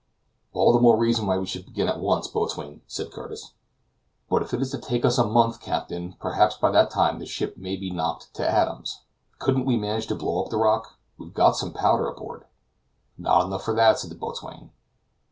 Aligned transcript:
"All 0.51 0.73
the 0.73 0.79
more 0.79 0.97
reason 0.97 1.27
why 1.27 1.37
we 1.37 1.45
should 1.45 1.63
begin 1.63 1.87
at 1.87 1.99
once, 1.99 2.27
boatswain," 2.27 2.81
said 2.87 3.11
Curtis. 3.11 3.53
"But 4.31 4.41
if 4.41 4.51
it 4.51 4.59
is 4.59 4.71
to 4.71 4.79
take 4.79 5.05
us 5.05 5.19
a 5.19 5.27
month, 5.27 5.61
captain, 5.61 6.15
perhaps 6.19 6.57
by 6.57 6.71
that 6.71 6.89
time 6.89 7.19
the 7.19 7.27
ship 7.27 7.55
may 7.55 7.75
be 7.77 7.91
knocked 7.91 8.33
to 8.33 8.49
atoms. 8.51 9.01
Couldn't 9.37 9.65
we 9.65 9.77
manage 9.77 10.07
to 10.07 10.15
blow 10.15 10.43
up 10.43 10.49
the 10.49 10.57
rock? 10.57 10.97
we 11.19 11.27
have 11.27 11.35
got 11.35 11.55
some 11.55 11.71
powder 11.71 12.07
aboard." 12.07 12.45
"Not 13.15 13.45
enough 13.45 13.63
for 13.63 13.75
that," 13.75 13.99
said 13.99 14.09
the 14.09 14.15
boatswain. 14.15 14.71